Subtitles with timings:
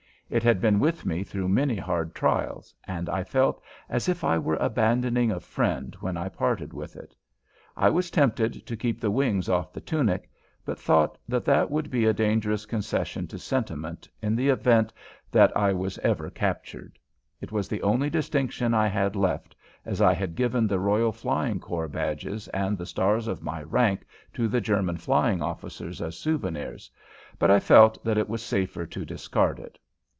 [0.33, 4.37] It had been with me through many hard trials, and I felt as if I
[4.37, 7.13] were abandoning a friend when I parted with it.
[7.75, 10.29] I was tempted to keep the wings off the tunic,
[10.63, 14.93] but thought that that would be a dangerous concession to sentiment in the event
[15.31, 16.97] that I was ever captured.
[17.41, 19.53] It was the only distinction I had left,
[19.85, 24.05] as I had given the Royal Flying Corps badges and the stars of my rank
[24.35, 26.89] to the German Flying Officers as souvenirs,
[27.37, 29.77] but I felt that it was safer to discard it.